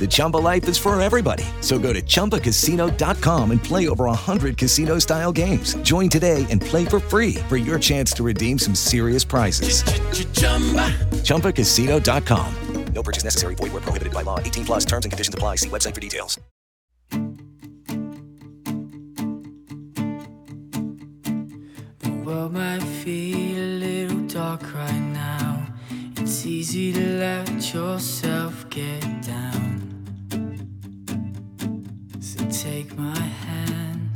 [0.00, 1.44] The Chumba life is for everybody.
[1.60, 5.74] So go to ChumbaCasino.com and play over 100 casino style games.
[5.82, 9.82] Join today and play for free for your chance to redeem some serious prizes.
[11.24, 12.54] ChumbaCasino.com.
[12.92, 13.54] No purchase necessary.
[13.54, 14.38] Void where prohibited by law.
[14.40, 15.56] 18 plus terms and conditions apply.
[15.56, 16.38] See website for details.
[21.98, 25.66] The world might feel a little dark right now.
[26.16, 29.69] It's easy to let yourself get down.
[32.60, 34.10] Take my hand.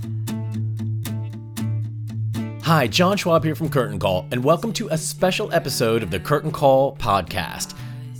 [2.62, 6.20] Hi, John Schwab here from Curtain Call, and welcome to a special episode of the
[6.20, 7.74] Curtain Call podcast.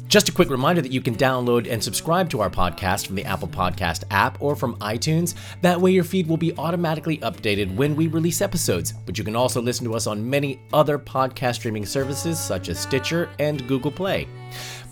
[0.08, 3.25] Just a quick reminder that you can download and subscribe to our podcast from the
[3.27, 5.34] Apple Podcast app or from iTunes.
[5.61, 8.95] That way, your feed will be automatically updated when we release episodes.
[9.05, 12.78] But you can also listen to us on many other podcast streaming services such as
[12.78, 14.27] Stitcher and Google Play.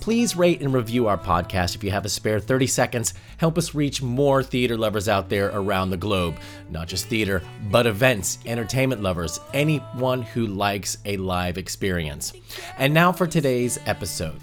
[0.02, 3.14] Please rate and review our podcast if you have a spare 30 seconds.
[3.36, 6.34] Help us reach more theater lovers out there around the globe.
[6.70, 12.32] Not just theater, but events, entertainment lovers, anyone who likes a live experience.
[12.78, 14.40] And now for today's episode.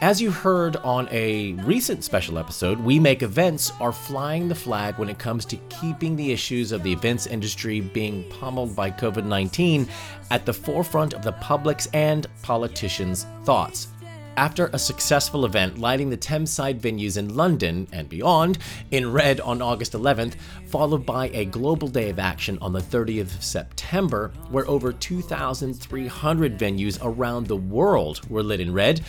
[0.00, 4.96] As you heard on a recent special episode, We Make Events are flying the flag
[4.96, 9.26] when it comes to keeping the issues of the events industry being pummeled by COVID
[9.26, 9.86] 19
[10.30, 13.88] at the forefront of the public's and politicians' thoughts.
[14.38, 18.58] After a successful event lighting the Thameside venues in London and beyond
[18.92, 20.36] in red on August 11th,
[20.68, 26.56] followed by a global day of action on the 30th of September, where over 2,300
[26.56, 29.00] venues around the world were lit in red,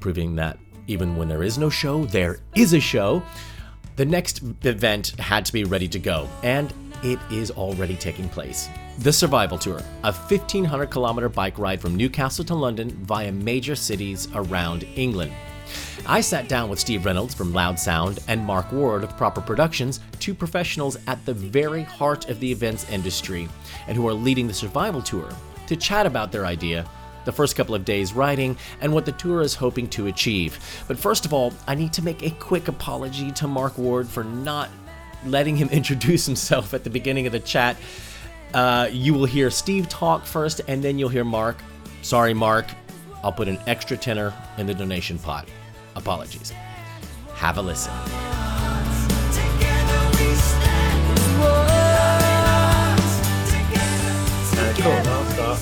[0.00, 3.22] proving that even when there is no show, there is a show.
[3.94, 8.68] The next event had to be ready to go, and it is already taking place.
[8.98, 14.28] The Survival Tour, a 1,500 kilometer bike ride from Newcastle to London via major cities
[14.34, 15.32] around England.
[16.06, 20.00] I sat down with Steve Reynolds from Loud Sound and Mark Ward of Proper Productions,
[20.20, 23.48] two professionals at the very heart of the events industry
[23.88, 25.30] and who are leading the Survival Tour,
[25.66, 26.84] to chat about their idea
[27.24, 30.58] the first couple of days riding, and what the tour is hoping to achieve.
[30.88, 34.24] But first of all, I need to make a quick apology to Mark Ward for
[34.24, 34.68] not
[35.24, 37.76] letting him introduce himself at the beginning of the chat.
[38.54, 41.56] Uh, you will hear Steve talk first, and then you'll hear Mark.
[42.02, 42.66] Sorry, Mark.
[43.22, 45.48] I'll put an extra tenner in the donation pot.
[45.96, 46.52] Apologies.
[47.34, 47.92] Have a listen.
[54.54, 55.60] Uh, cool, I'll start.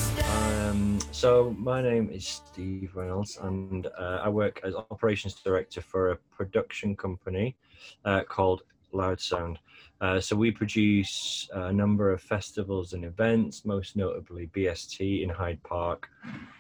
[0.71, 6.11] Um, so my name is Steve Reynolds, and uh, I work as operations director for
[6.11, 7.57] a production company
[8.05, 8.63] uh, called
[8.93, 9.59] Loud Sound.
[10.01, 15.63] Uh, so we produce a number of festivals and events, most notably BST in Hyde
[15.63, 16.09] Park,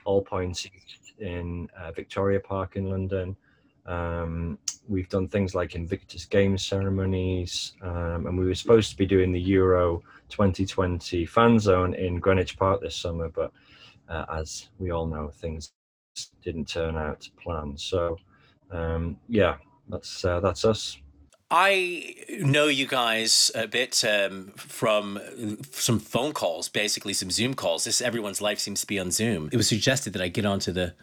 [0.05, 3.37] All Points East in uh, Victoria Park in London.
[3.87, 4.59] Um,
[4.89, 9.33] we've done things like Invictus Games ceremonies, um, and we were supposed to be doing
[9.33, 13.53] the Euro 2020 fan zone in Greenwich Park this summer, but
[14.09, 15.72] uh, as we all know, things
[16.43, 17.77] didn't turn out to plan.
[17.77, 18.19] So,
[18.71, 19.57] um, yeah,
[19.89, 20.99] that's uh, that's us.
[21.50, 25.19] I know you guys a bit um, from
[25.72, 27.84] some phone calls, basically some Zoom calls.
[27.84, 29.48] This everyone's life seems to be on Zoom.
[29.53, 30.95] It was suggested that I get onto the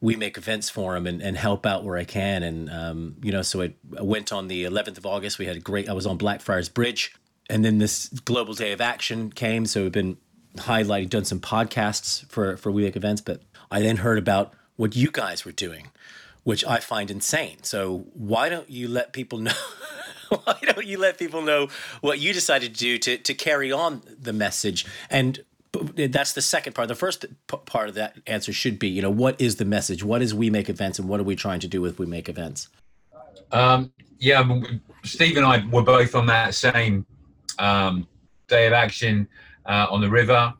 [0.00, 3.42] We Make Events forum and, and help out where I can, and um, you know,
[3.42, 5.38] so I went on the 11th of August.
[5.38, 5.86] We had a great.
[5.88, 7.14] I was on Blackfriars Bridge,
[7.50, 9.66] and then this Global Day of Action came.
[9.66, 10.16] So we've been
[10.56, 14.96] highlighting, done some podcasts for for We Make Events, but I then heard about what
[14.96, 15.88] you guys were doing
[16.42, 17.62] which I find insane.
[17.62, 19.52] So why don't you let people know?
[20.44, 21.68] why don't you let people know
[22.00, 24.86] what you decided to do to to carry on the message?
[25.10, 25.40] And
[25.72, 26.88] that's the second part.
[26.88, 30.02] The first part of that answer should be, you know, what is the message?
[30.02, 32.28] What is We Make Events, and what are we trying to do with We Make
[32.28, 32.68] Events?
[33.52, 34.60] Um, yeah,
[35.04, 37.06] Steve and I were both on that same
[37.58, 38.06] um,
[38.48, 39.28] day of action,
[39.66, 40.52] uh, on the river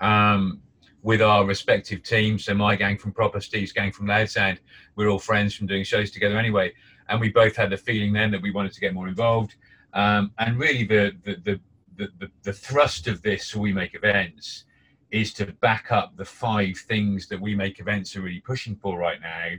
[0.00, 0.60] um,
[1.02, 2.44] with our respective teams.
[2.44, 4.60] So my gang from Proper, Steve's gang from Loud Sound.
[4.96, 6.72] We're all friends from doing shows together anyway.
[7.08, 9.54] And we both had the feeling then that we wanted to get more involved.
[9.94, 11.60] Um, and really, the, the,
[11.96, 14.64] the, the, the thrust of this, We Make Events,
[15.10, 18.98] is to back up the five things that We Make Events are really pushing for
[18.98, 19.52] right now,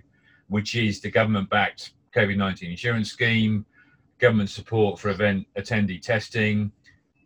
[0.48, 3.66] which is the government backed COVID 19 insurance scheme,
[4.20, 6.72] government support for event attendee testing,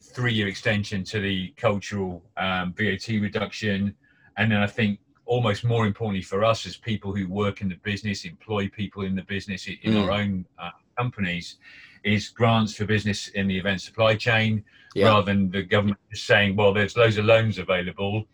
[0.02, 3.96] three year extension to the cultural um, VAT reduction.
[4.38, 7.78] And then I think almost more importantly for us as people who work in the
[7.84, 10.04] business, employ people in the business in mm.
[10.04, 11.58] our own uh, companies,
[12.04, 15.08] is grants for business in the event supply chain yeah.
[15.08, 18.26] rather than the government just saying, well, there's loads of loans available.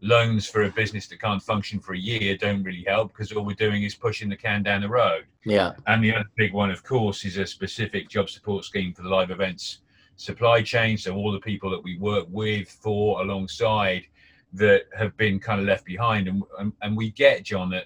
[0.00, 3.44] Loans for a business that can't function for a year don't really help because all
[3.44, 5.24] we're doing is pushing the can down the road.
[5.44, 5.72] Yeah.
[5.86, 9.08] And the other big one, of course, is a specific job support scheme for the
[9.08, 9.80] live events
[10.16, 10.98] supply chain.
[10.98, 14.04] So all the people that we work with, for, alongside,
[14.54, 16.28] that have been kind of left behind.
[16.28, 17.84] And, and, and we get, John, that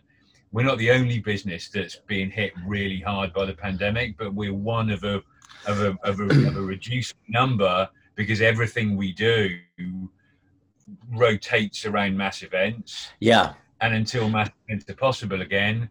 [0.53, 4.55] we're not the only business that's being hit really hard by the pandemic, but we're
[4.55, 5.23] one of a
[5.67, 9.57] of a, of a, of a reduced number because everything we do
[11.11, 13.09] rotates around mass events.
[13.21, 13.55] Yeah.
[13.81, 15.91] And until mass events are possible again,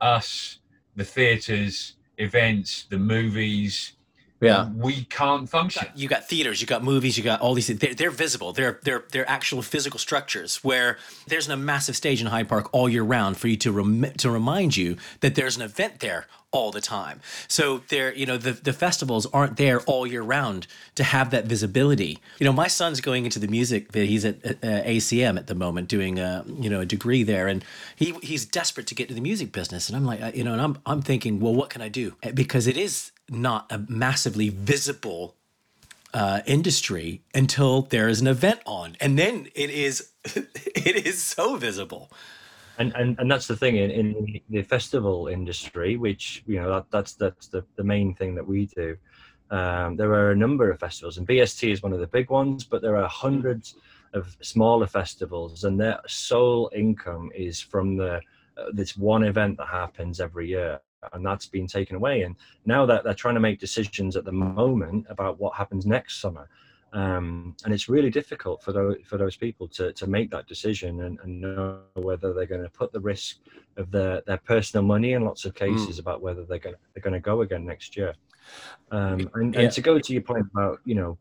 [0.00, 0.58] us,
[0.96, 3.92] the theatres, events, the movies,
[4.40, 4.70] yeah.
[4.74, 5.86] We can't function.
[5.94, 8.52] You got theaters you got movies you got all these they're, they're visible.
[8.52, 10.96] They're they're they're actual physical structures where
[11.26, 14.30] there's a massive stage in hyde park all year round for you to rem- to
[14.30, 17.20] remind you that there's an event there all the time.
[17.48, 21.44] So there you know the, the festivals aren't there all year round to have that
[21.44, 22.18] visibility.
[22.38, 25.88] You know my son's going into the music he's at uh, acm at the moment
[25.88, 27.46] doing a you know a degree there.
[27.46, 27.64] And
[27.94, 29.88] he he's desperate to get to the music business.
[29.88, 32.14] And i'm like you know and i'm i'm thinking well what can i do?
[32.34, 35.36] Because it is not a massively visible
[36.12, 41.56] uh, industry until there is an event on, and then it is it is so
[41.56, 42.10] visible.
[42.78, 46.86] And, and and that's the thing in, in the festival industry, which you know that
[46.90, 48.96] that's that's the, the main thing that we do.
[49.50, 52.64] Um, there are a number of festivals, and BST is one of the big ones,
[52.64, 53.76] but there are hundreds
[54.12, 58.20] of smaller festivals, and their sole income is from the
[58.56, 60.80] uh, this one event that happens every year
[61.12, 62.22] and that's been taken away.
[62.22, 62.36] And
[62.66, 66.48] now that they're trying to make decisions at the moment about what happens next summer.
[66.92, 71.02] Um, and it's really difficult for those for those people to, to make that decision
[71.02, 73.36] and, and know whether they're going to put the risk
[73.76, 76.00] of their, their personal money in lots of cases mm.
[76.00, 78.12] about whether they're going to, they're going to go again next year.
[78.90, 79.60] Um, and, yeah.
[79.60, 81.16] and to go to your point about you know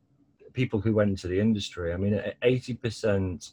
[0.53, 3.51] people who went into the industry, I mean, eighty percent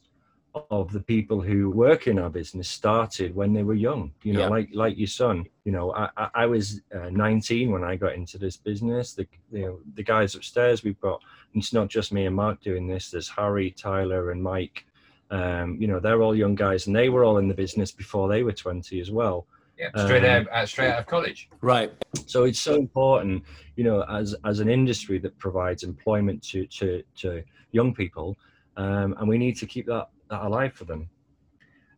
[0.71, 4.41] of the people who work in our business started when they were young you know
[4.41, 4.49] yeah.
[4.49, 8.39] like like your son you know i i was uh, 19 when i got into
[8.39, 9.13] this business.
[9.15, 11.21] The you know the guys upstairs we've got
[11.55, 14.87] it's not just me and mark doing this there's harry tyler and mike.
[15.29, 18.29] Um, you know they're all young guys and they were all in the business before
[18.29, 19.47] they were 20 as well.
[19.77, 21.49] Yeah straight um, out straight out of college.
[21.61, 21.93] Right.
[22.27, 23.43] So it's so important
[23.75, 27.43] you know as as an industry that provides employment to to to
[27.73, 28.37] young people
[28.77, 31.09] um, and we need to keep that that alive for them.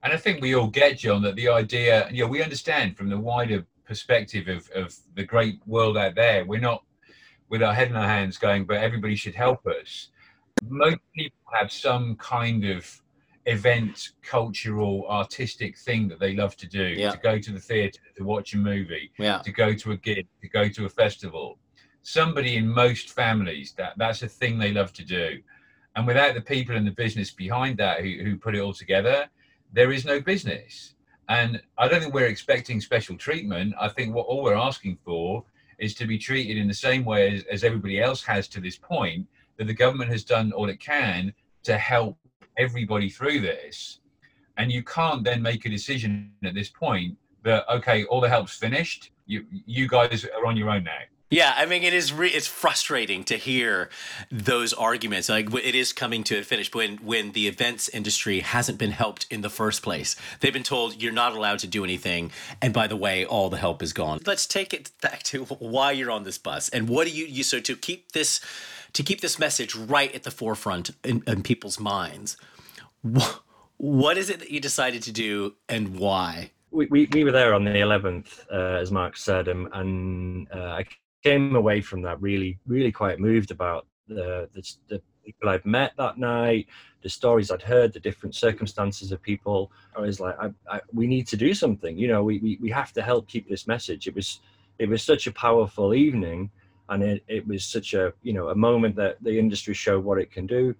[0.03, 3.09] And I think we all get, John, that the idea, you know, we understand from
[3.09, 6.85] the wider perspective of, of the great world out there, we're not
[7.49, 10.09] with our head in our hands going, but everybody should help us.
[10.69, 13.01] Most people have some kind of
[13.47, 17.11] event, cultural, artistic thing that they love to do yeah.
[17.11, 19.39] to go to the theatre, to watch a movie, yeah.
[19.39, 21.59] to go to a gig, to go to a festival.
[22.03, 25.39] Somebody in most families, that that's a thing they love to do.
[25.97, 29.29] And without the people in the business behind that who, who put it all together,
[29.73, 30.95] there is no business.
[31.29, 33.75] And I don't think we're expecting special treatment.
[33.79, 35.45] I think what all we're asking for
[35.79, 38.77] is to be treated in the same way as, as everybody else has to this
[38.77, 39.27] point,
[39.57, 41.33] that the government has done all it can
[41.65, 42.17] to help
[42.57, 44.01] everybody through this.
[44.57, 48.57] And you can't then make a decision at this point that, okay, all the help's
[48.57, 49.11] finished.
[49.27, 51.03] You, you guys are on your own now.
[51.31, 53.91] Yeah, I mean, it is re- it's frustrating to hear
[54.31, 55.29] those arguments.
[55.29, 59.27] Like it is coming to a finish when when the events industry hasn't been helped
[59.31, 60.17] in the first place.
[60.41, 62.31] They've been told you're not allowed to do anything,
[62.63, 64.21] and by the way, all the help is gone.
[64.25, 67.43] Let's take it back to why you're on this bus and what do you you
[67.43, 68.41] so to keep this
[68.95, 72.39] to keep this message right at the forefront in, in people's minds.
[73.03, 73.41] What,
[73.77, 76.53] what is it that you decided to do and why?
[76.71, 80.71] We, we, we were there on the 11th, uh, as Mark said, and, and uh,
[80.71, 80.85] I
[81.23, 85.93] came away from that really, really quite moved about the, the, the people I'd met
[85.99, 86.67] that night,
[87.03, 89.71] the stories I'd heard, the different circumstances of people.
[89.97, 91.99] I was like, I, I, we need to do something.
[91.99, 94.07] You know, we, we, we have to help keep this message.
[94.07, 94.41] It was
[94.79, 96.51] it was such a powerful evening,
[96.89, 100.19] and it, it was such a you know a moment that the industry showed what
[100.19, 100.75] it can do.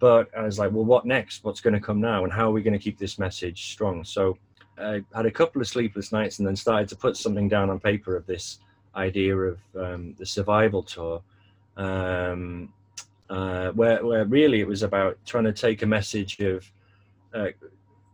[0.00, 1.44] but I was like, well, what next?
[1.44, 2.24] What's going to come now?
[2.24, 4.02] And how are we going to keep this message strong?
[4.02, 4.36] So
[4.78, 7.78] I had a couple of sleepless nights and then started to put something down on
[7.78, 8.58] paper of this
[8.94, 11.22] idea of um, the survival tour,
[11.76, 12.72] um,
[13.28, 16.70] uh, where, where really it was about trying to take a message of
[17.34, 17.48] uh,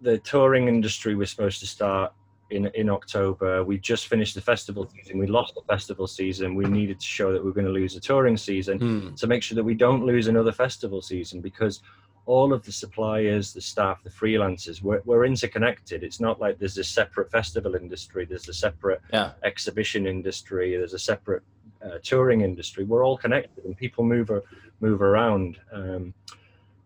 [0.02, 2.12] the touring industry was supposed to start
[2.50, 3.64] in in October.
[3.64, 5.18] We just finished the festival season.
[5.18, 6.54] We lost the festival season.
[6.54, 9.16] We needed to show that we are going to lose a touring season Mm.
[9.16, 11.80] to make sure that we don't lose another festival season because
[12.26, 16.02] all of the suppliers, the staff, the freelancers, we're, we're interconnected.
[16.02, 18.24] It's not like there's a separate festival industry.
[18.24, 19.30] There's a separate Yeah.
[19.44, 20.76] exhibition industry.
[20.76, 21.42] There's a separate
[21.84, 22.82] uh, touring industry.
[22.84, 24.42] We're all connected, and people move ar-
[24.80, 25.58] move around.
[25.72, 26.12] Um,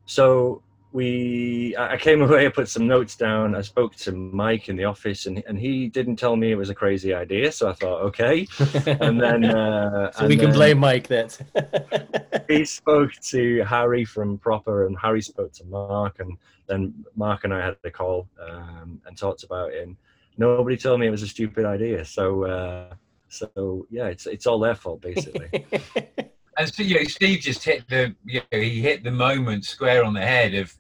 [0.05, 2.45] so we, I I came away.
[2.47, 3.55] I put some notes down.
[3.55, 6.69] I spoke to Mike in the office, and and he didn't tell me it was
[6.71, 7.51] a crazy idea.
[7.53, 8.47] So I thought, okay.
[9.01, 11.39] And then, uh, so and we can then blame Mike that.
[12.51, 17.55] he spoke to Harry from Proper, and Harry spoke to Mark, and then Mark and
[17.55, 19.87] I had a call um, and talked about it.
[19.87, 19.97] And
[20.37, 22.05] nobody told me it was a stupid idea.
[22.05, 22.95] So, uh,
[23.29, 25.65] so yeah, it's it's all their fault basically.
[26.61, 30.05] And so, you know, Steve just hit the, you know, he hit the moment square
[30.05, 30.77] on the head of,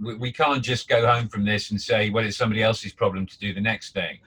[0.00, 3.26] we, we can't just go home from this and say, well, it's somebody else's problem
[3.26, 4.20] to do the next thing.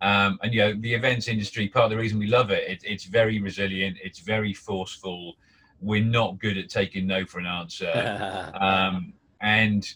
[0.00, 2.80] Um, and you know, the events industry, part of the reason we love it, it,
[2.82, 5.34] it's very resilient, it's very forceful.
[5.82, 8.52] We're not good at taking no for an answer.
[8.60, 9.92] um, and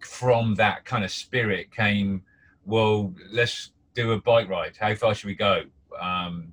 [0.00, 2.22] from that kind of spirit came,
[2.64, 4.76] well, let's do a bike ride.
[4.78, 5.64] How far should we go?
[6.00, 6.52] Um,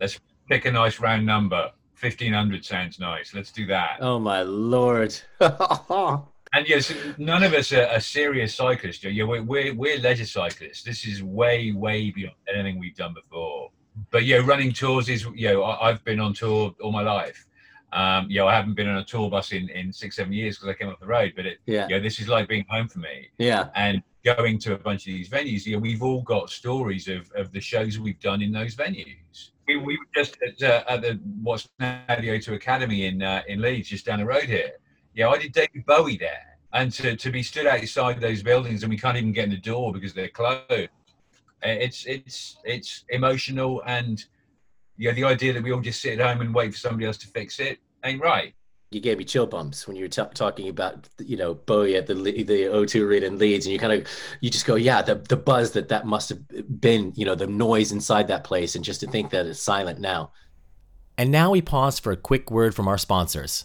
[0.00, 1.70] let's pick a nice round number.
[2.00, 3.32] 1500 sounds nice.
[3.32, 3.98] Let's do that.
[4.00, 5.14] oh my lord.
[6.54, 9.02] And yes, none of us are, are serious cyclists.
[9.02, 10.82] Yeah, we're, we're, we're leisure cyclists.
[10.82, 13.70] This is way, way beyond anything we've done before.
[14.10, 17.46] But yeah, running tours is, you know, I, I've been on tour all my life.
[17.92, 20.56] Um, you know, I haven't been on a tour bus in, in six, seven years
[20.56, 21.86] because I came off the road, but it, Yeah.
[21.88, 23.28] you know, this is like being home for me.
[23.38, 23.68] Yeah.
[23.74, 27.30] And going to a bunch of these venues, you know, we've all got stories of,
[27.34, 29.50] of the shows we've done in those venues.
[29.68, 33.42] We, we were just at, uh, at the what's now the O2 Academy in uh,
[33.46, 34.72] in Leeds, just down the road here.
[35.14, 38.90] Yeah, I did David Bowie there, and to, to be stood outside those buildings and
[38.90, 40.88] we can't even get in the door because they're closed.
[41.62, 44.24] It's it's it's emotional, and
[45.02, 47.16] yeah, the idea that we all just sit at home and wait for somebody else
[47.18, 48.54] to fix it ain't right.
[48.92, 52.06] You gave me chill bumps when you were t- talking about, you know, Bowie at
[52.06, 54.06] the the O2 Arena in Leeds, and you kind of,
[54.40, 56.40] you just go, yeah, the the buzz that that must have
[56.80, 59.98] been, you know, the noise inside that place, and just to think that it's silent
[59.98, 60.30] now.
[61.18, 63.64] And now we pause for a quick word from our sponsors.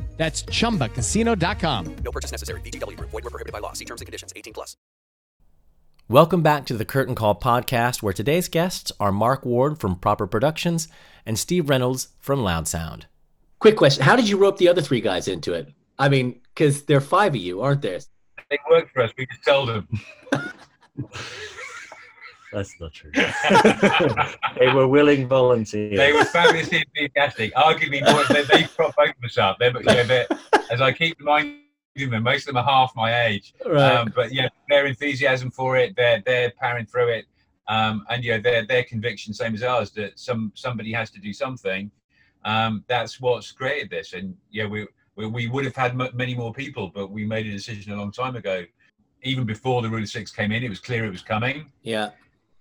[0.21, 1.95] That's chumbacasino.com.
[2.05, 2.61] No purchase necessary.
[2.61, 3.09] VGW Group.
[3.09, 3.73] Void were prohibited by law.
[3.73, 4.31] See terms and conditions.
[4.35, 4.77] 18 plus.
[6.07, 10.27] Welcome back to the Curtain Call podcast, where today's guests are Mark Ward from Proper
[10.27, 10.89] Productions
[11.25, 13.07] and Steve Reynolds from Loud Sound.
[13.57, 15.73] Quick question: How did you rope the other three guys into it?
[15.97, 17.99] I mean, because there are five of you, aren't there?
[18.51, 19.11] They work for us.
[19.17, 19.87] We just tell them.
[22.51, 23.11] That's not true.
[24.59, 25.97] they were willing volunteers.
[25.97, 27.53] They were fabulously enthusiastic.
[27.55, 29.57] Arguably, more, they, they prop both of us up.
[29.59, 30.27] They're, you know, they're,
[30.69, 31.61] as I keep reminding
[31.95, 33.53] them, most of them are half my age.
[33.65, 33.95] Right.
[33.95, 37.25] Um, but yeah, their enthusiasm for it, they're they're powering through it,
[37.67, 41.33] um, and yeah, their their conviction, same as ours, that some somebody has to do
[41.33, 41.91] something.
[42.43, 46.35] Um, that's what's created this, and yeah, we we, we would have had m- many
[46.35, 48.65] more people, but we made a decision a long time ago.
[49.23, 52.09] Even before the Rule of Six came in, it was clear it was coming Yeah.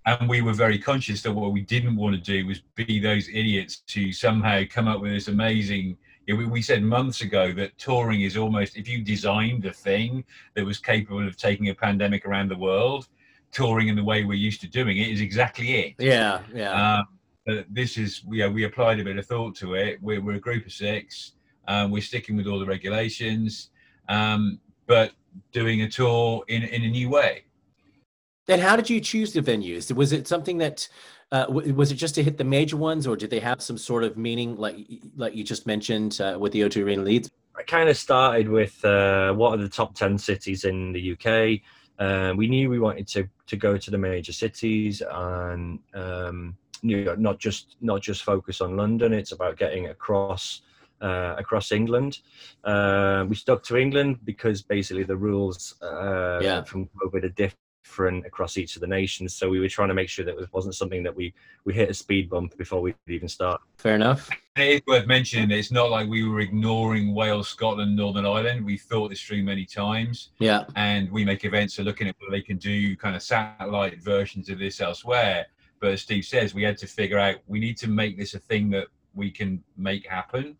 [0.07, 3.29] And we were very conscious that what we didn't want to do was be those
[3.29, 7.53] idiots to somehow come up with this amazing you know, we, we said months ago
[7.53, 11.75] that touring is almost if you designed a thing that was capable of taking a
[11.75, 13.09] pandemic around the world
[13.53, 16.41] touring in the way we're used to doing it is exactly it Yeah.
[16.55, 16.99] Yeah.
[16.99, 17.09] um,
[17.47, 20.41] but this is yeah we applied a bit of thought to it we're, we're a
[20.41, 21.33] group of six
[21.69, 23.71] um, we're sticking with all the regulations
[24.09, 25.13] um, but
[25.53, 27.45] doing a tour in, in a new way
[28.51, 29.93] And how did you choose the venues?
[29.95, 30.89] Was it something that
[31.31, 33.79] uh, w- was it just to hit the major ones, or did they have some
[33.79, 34.77] sort of meaning, like
[35.17, 37.31] like you just mentioned uh, with the O2 Arena Leeds?
[37.57, 41.61] I kind of started with uh, what are the top 10 cities in the UK.
[41.99, 47.05] Uh, we knew we wanted to, to go to the major cities and um, you
[47.05, 49.13] know, not just not just focus on London.
[49.13, 50.63] It's about getting across
[51.03, 52.19] uh, across England.
[52.65, 56.63] Uh, we stuck to England because basically the rules uh, Yeah.
[56.65, 57.59] from COVID are different
[58.25, 59.35] across each of the nations.
[59.35, 61.35] So we were trying to make sure that it wasn't something that we
[61.65, 63.61] we hit a speed bump before we even start.
[63.79, 64.31] Fair enough.
[64.57, 68.27] And it is worth mentioning that it's not like we were ignoring Wales, Scotland, Northern
[68.27, 68.65] Ireland.
[68.65, 70.31] We thought this through many times.
[70.39, 70.65] Yeah.
[70.77, 74.49] And we make events are looking at what they can do kind of satellite versions
[74.49, 75.47] of this elsewhere.
[75.81, 78.39] But as Steve says, we had to figure out we need to make this a
[78.39, 80.57] thing that we can make happen.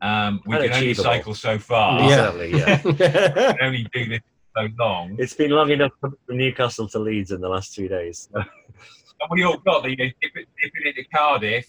[0.00, 2.02] Um, we And can only cycle so far.
[2.02, 2.80] Exactly, yeah.
[2.84, 4.20] we can only do this
[4.58, 5.16] so long.
[5.18, 8.28] It's been long enough from Newcastle to Leeds in the last two days.
[9.20, 11.66] And we all got the you know, dip it, dip it into Cardiff.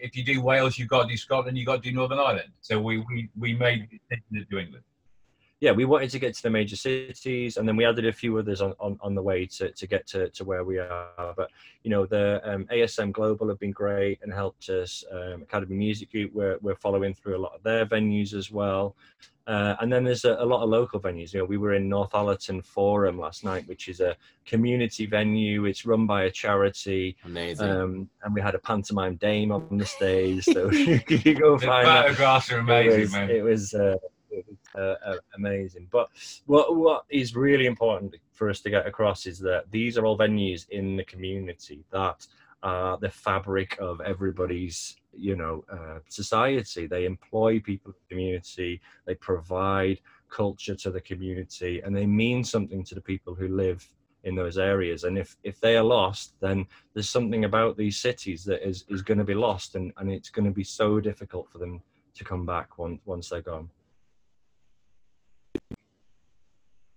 [0.00, 2.48] If you do Wales, you've got to do Scotland, you've got to do Northern Ireland.
[2.62, 4.84] So we we, we made the decision to do England.
[5.60, 8.36] Yeah, we wanted to get to the major cities, and then we added a few
[8.38, 11.34] others on, on, on the way to, to get to, to where we are.
[11.36, 11.50] But
[11.82, 15.02] you know, the um, ASM Global have been great and helped us.
[15.10, 18.96] Um, Academy Music Group, we're, we're following through a lot of their venues as well.
[19.46, 21.32] Uh, and then there's a, a lot of local venues.
[21.32, 25.66] You know, we were in Northallerton Forum last night, which is a community venue.
[25.66, 27.16] It's run by a charity.
[27.24, 27.70] Amazing.
[27.70, 31.66] Um, and we had a pantomime dame on the stage, so you can go The
[31.66, 32.02] find that.
[32.06, 33.30] photographs are amazing, it was, man.
[33.30, 34.10] It was, uh, it was
[34.74, 35.88] uh, uh, amazing.
[35.90, 36.08] But
[36.46, 40.18] what what is really important for us to get across is that these are all
[40.18, 42.26] venues in the community that
[42.62, 46.86] are the fabric of everybody's you know uh, society.
[46.86, 48.80] They employ people in the community.
[49.06, 53.88] They provide culture to the community, and they mean something to the people who live
[54.24, 55.04] in those areas.
[55.04, 59.02] And if if they are lost, then there's something about these cities that is is
[59.02, 61.80] going to be lost, and and it's going to be so difficult for them
[62.14, 63.70] to come back once once they're gone.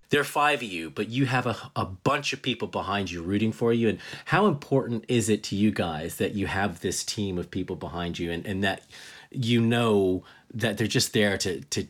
[0.10, 3.22] There are five of you, but you have a, a bunch of people behind you
[3.22, 3.90] rooting for you.
[3.90, 7.76] And how important is it to you guys that you have this team of people
[7.76, 8.84] behind you and, and that
[9.32, 10.24] you know
[10.54, 11.88] that they're just there to, to,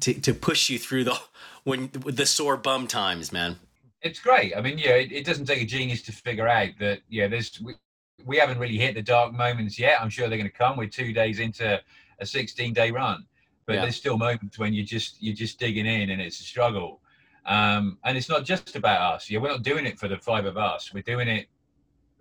[0.00, 1.18] to, to push you through the,
[1.64, 3.56] when the sore bum times, man?
[4.02, 4.54] It's great.
[4.56, 7.60] I mean, yeah, it, it doesn't take a genius to figure out that, yeah, there's,
[7.62, 7.74] we,
[8.26, 10.00] we haven't really hit the dark moments yet.
[10.02, 10.76] I'm sure they're going to come.
[10.76, 11.80] We're two days into
[12.18, 13.24] a 16 day run,
[13.64, 13.82] but Yeah.
[13.82, 17.00] there's still moments when you're just, you're just digging in and it's a struggle.
[17.46, 19.30] Um, and it's not just about us.
[19.30, 20.92] Yeah, we're not doing it for the five of us.
[20.94, 21.48] We're doing it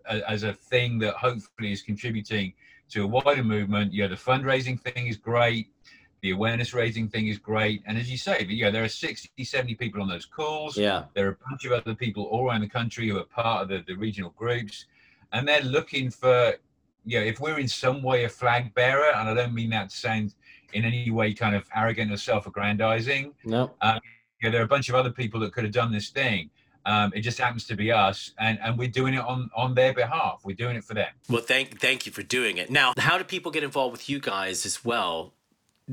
[0.09, 2.53] a- as a thing that hopefully is contributing
[2.89, 3.93] to a wider movement.
[3.93, 5.67] Yeah, the fundraising thing is great.
[6.21, 7.81] The awareness raising thing is great.
[7.85, 10.77] And as you say, but yeah, there are 60, 70 people on those calls.
[10.77, 11.05] Yeah.
[11.15, 13.69] There are a bunch of other people all around the country who are part of
[13.69, 14.85] the, the regional groups.
[15.33, 16.53] And they're looking for,
[17.05, 19.89] you know, if we're in some way a flag bearer, and I don't mean that
[19.91, 20.35] to sound
[20.73, 23.71] in any way kind of arrogant or self aggrandizing, No.
[23.81, 23.99] um,
[24.41, 26.49] you know, there are a bunch of other people that could have done this thing.
[26.85, 29.93] Um, it just happens to be us, and, and we're doing it on, on their
[29.93, 30.41] behalf.
[30.43, 31.09] We're doing it for them.
[31.29, 32.71] Well, thank thank you for doing it.
[32.71, 35.33] Now, how do people get involved with you guys as well,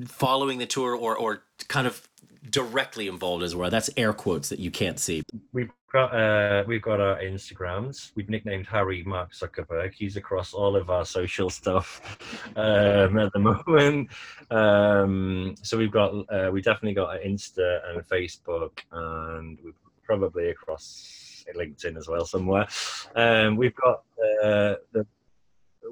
[0.07, 2.08] following the tour or or kind of
[2.51, 3.71] directly involved as well?
[3.71, 5.23] That's air quotes that you can't see.
[5.53, 8.13] We've got uh, we've got our Instagrams.
[8.15, 9.95] We've nicknamed Harry Mark Zuckerberg.
[9.95, 12.19] He's across all of our social stuff
[12.57, 14.11] um, at the moment.
[14.51, 19.73] Um, so we've got uh, we definitely got an Insta and Facebook, and we're
[20.05, 22.67] probably across LinkedIn as well somewhere.
[23.15, 24.03] Um, we've got
[24.43, 25.07] uh, the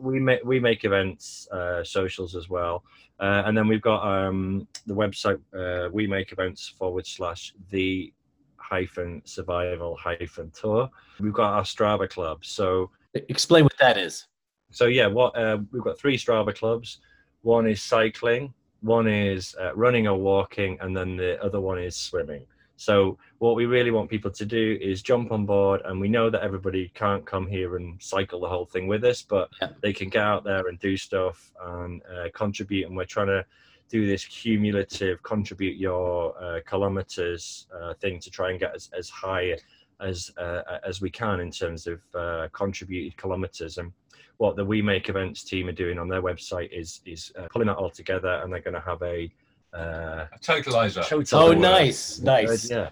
[0.01, 2.85] we make we make events uh, socials as well.
[3.19, 8.13] Uh, and then we've got um, the website uh, we make events forward slash the
[8.57, 10.89] hyphen survival hyphen tour.
[11.21, 12.45] We've got our strava club.
[12.45, 14.27] So explain what that is.
[14.71, 16.99] So yeah what uh, we've got three strava clubs.
[17.43, 21.97] One is cycling one is uh, running or walking and then the other one is
[21.97, 26.09] swimming so what we really want people to do is jump on board, and we
[26.09, 29.49] know that everybody can't come here and cycle the whole thing with us, but
[29.81, 32.87] they can get out there and do stuff and uh, contribute.
[32.87, 33.45] And we're trying to
[33.89, 39.09] do this cumulative contribute your uh, kilometers uh, thing to try and get as, as
[39.09, 39.57] high
[40.01, 43.79] as uh, as we can in terms of uh, contributed kilometers.
[43.79, 43.93] And
[44.39, 47.69] what the We Make Events team are doing on their website is is uh, pulling
[47.69, 49.31] that all together, and they're going to have a
[49.75, 51.07] uh, A totalizer.
[51.07, 52.71] total Oh, nice, nice.
[52.71, 52.91] yeah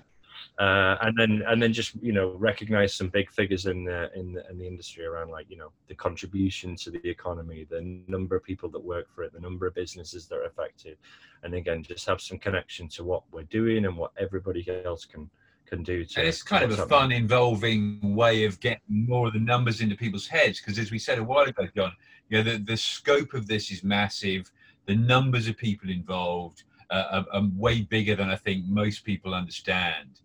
[0.58, 4.32] uh, and then and then just you know recognize some big figures in the in
[4.32, 8.37] the, in the industry around like you know the contribution to the economy the number
[8.37, 10.96] of people that work for it the number of businesses that are affected
[11.42, 15.28] and again just have some connection to what we're doing and what everybody else can
[15.66, 19.32] can do to And it's kind of a fun, involving way of getting more of
[19.32, 20.60] the numbers into people's heads.
[20.60, 21.92] Because as we said a while ago, John,
[22.28, 24.52] you know, the, the scope of this is massive.
[24.86, 29.34] The numbers of people involved uh, are, are way bigger than I think most people
[29.34, 30.20] understand.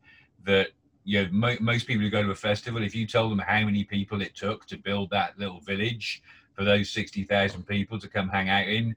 [0.45, 0.69] That
[1.03, 3.65] you know, mo- most people who go to a festival, if you told them how
[3.65, 6.21] many people it took to build that little village
[6.53, 8.95] for those sixty thousand people to come hang out in,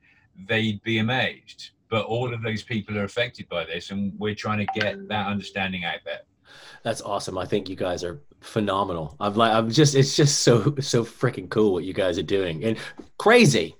[0.49, 1.71] they'd be amazed.
[1.89, 5.27] But all of those people are affected by this, and we're trying to get that
[5.27, 6.23] understanding out there.
[6.83, 7.39] That's awesome.
[7.39, 9.17] I think you guys are phenomenal.
[9.21, 12.65] I'm like, I'm just, it's just so, so freaking cool what you guys are doing
[12.65, 12.77] and
[13.19, 13.77] crazy.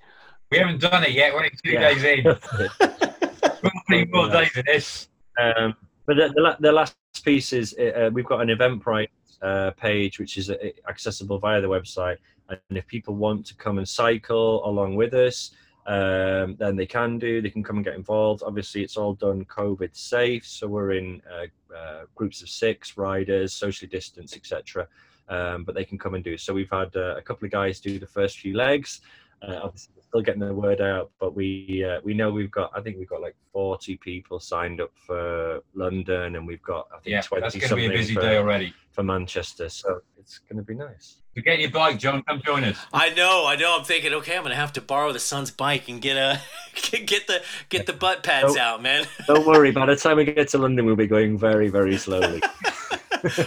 [0.53, 1.33] We haven't done it yet.
[1.33, 1.89] We're only two Yeah.
[1.93, 2.23] days in.
[2.25, 5.09] We're three more days of this.
[5.39, 9.07] Um, but the, the, the last piece is uh, we've got an Eventbrite
[9.41, 10.55] uh, page which is uh,
[10.87, 12.17] accessible via the website,
[12.49, 15.51] and if people want to come and cycle along with us,
[15.87, 17.41] um, then they can do.
[17.41, 18.43] They can come and get involved.
[18.45, 23.53] Obviously, it's all done COVID safe, so we're in uh, uh, groups of six riders,
[23.53, 24.87] socially distanced, etc.
[25.29, 26.37] Um, but they can come and do.
[26.37, 29.01] So we've had uh, a couple of guys do the first few legs.
[29.45, 32.71] Uh, obviously, we're still getting the word out, but we uh, we know we've got.
[32.73, 36.95] I think we've got like forty people signed up for London, and we've got I
[36.99, 38.73] think Yeah, twenty that's going to be a busy for, day already.
[38.91, 39.67] for Manchester.
[39.67, 41.17] So it's going to be nice.
[41.35, 42.23] So get your bike, John.
[42.23, 42.77] Come join us.
[42.93, 43.75] I know, I know.
[43.77, 46.39] I'm thinking, okay, I'm gonna have to borrow the son's bike and get a
[47.05, 48.57] get the get the butt pads Nope.
[48.63, 49.05] out, man.
[49.27, 49.71] Don't worry.
[49.71, 52.41] By the time we get to London, we'll be going very very slowly.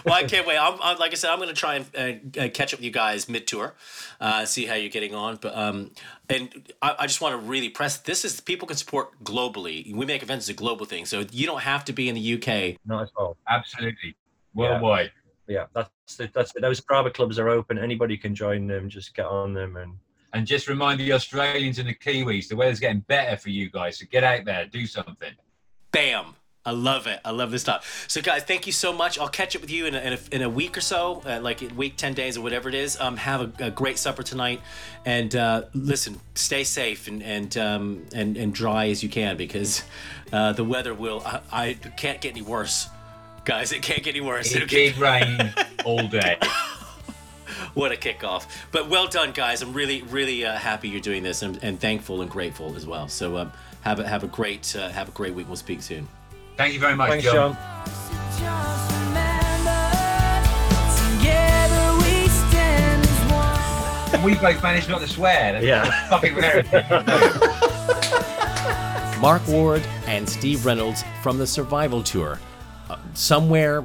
[0.05, 0.59] well, I can't wait.
[0.59, 1.87] I'm, I'm like I said, I'm gonna try and
[2.37, 3.75] uh, uh, catch up with you guys mid tour,
[4.21, 5.37] uh, see how you're getting on.
[5.37, 5.91] But um,
[6.29, 9.95] and I, I just want to really press this is people can support globally.
[9.95, 12.35] We make events as a global thing, so you don't have to be in the
[12.35, 12.79] UK.
[12.87, 13.37] Not at all.
[13.49, 14.17] Absolutely.
[14.55, 15.13] Worldwide.
[15.49, 17.79] Yeah, that's the, that's the, those private clubs are open.
[17.79, 18.89] Anybody can join them.
[18.89, 19.95] Just get on them and
[20.33, 23.99] And just remind the Australians and the Kiwis, the weather's getting better for you guys.
[23.99, 25.33] So get out there, do something.
[25.93, 26.35] Bam.
[26.67, 27.21] I love it.
[27.25, 28.05] I love this stuff.
[28.09, 29.19] So, guys, thank you so much.
[29.19, 31.41] I'll catch up with you in a, in a, in a week or so, uh,
[31.41, 33.01] like a week, 10 days, or whatever it is.
[33.01, 34.61] Um, have a, a great supper tonight.
[35.05, 39.85] And uh, listen, stay safe and and, um, and and dry as you can because
[40.33, 42.89] uh, the weather will, I, I can't get any worse.
[43.45, 44.53] Guys, it can't get any worse.
[44.53, 46.39] It did rain all day.
[47.75, 48.47] what a kickoff.
[48.73, 49.63] But well done, guys.
[49.63, 53.07] I'm really, really uh, happy you're doing this and, and thankful and grateful as well.
[53.07, 53.53] So um,
[53.83, 55.47] have, a, have, a great, uh, have a great week.
[55.47, 56.09] We'll speak soon.
[56.57, 57.55] Thank you very much, Thanks, John.
[57.55, 58.77] John.
[64.25, 65.53] We both managed not to swear.
[65.53, 66.09] That's Yeah.
[66.09, 66.65] fucking rare.
[69.21, 72.41] Mark Ward and Steve Reynolds from the Survival Tour.
[72.91, 73.85] Uh, somewhere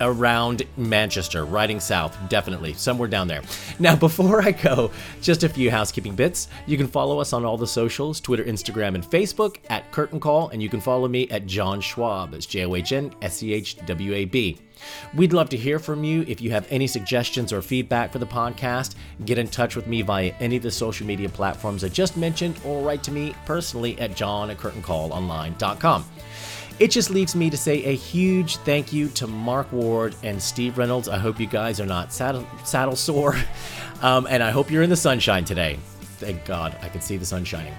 [0.00, 3.42] around Manchester, riding south, definitely, somewhere down there.
[3.78, 6.48] Now, before I go, just a few housekeeping bits.
[6.66, 10.48] You can follow us on all the socials Twitter, Instagram, and Facebook at Curtain Call,
[10.50, 12.34] and you can follow me at John Schwab.
[12.34, 14.58] It's J O H N S C H W A B.
[15.14, 16.24] We'd love to hear from you.
[16.28, 20.02] If you have any suggestions or feedback for the podcast, get in touch with me
[20.02, 23.98] via any of the social media platforms I just mentioned or write to me personally
[23.98, 26.04] at john at curtaincallonline.com.
[26.78, 30.76] It just leaves me to say a huge thank you to Mark Ward and Steve
[30.76, 31.08] Reynolds.
[31.08, 33.36] I hope you guys are not saddle, saddle sore,
[34.02, 35.78] um, and I hope you're in the sunshine today.
[36.18, 37.72] Thank God I can see the sun shining.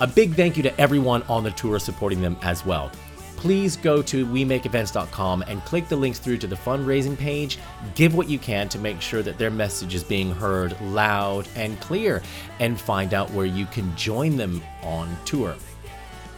[0.00, 2.90] A big thank you to everyone on the tour supporting them as well.
[3.36, 7.58] Please go to WeMakeEvents.com and click the links through to the fundraising page.
[7.94, 11.80] Give what you can to make sure that their message is being heard loud and
[11.80, 12.20] clear,
[12.58, 15.54] and find out where you can join them on tour.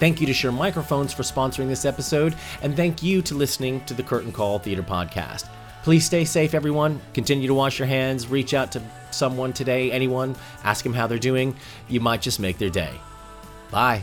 [0.02, 3.94] Thank you to Shure Microphones for sponsoring this episode, and thank you to listening to
[3.94, 5.48] the Curtain Call Theater Podcast.
[5.84, 7.00] Please stay safe, everyone.
[7.14, 8.26] Continue to wash your hands.
[8.26, 10.34] Reach out to someone today, anyone.
[10.64, 11.54] Ask them how they're doing.
[11.88, 12.90] You might just make their day.
[13.70, 14.02] Bye.